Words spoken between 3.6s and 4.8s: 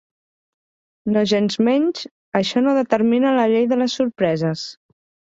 de les sorpreses.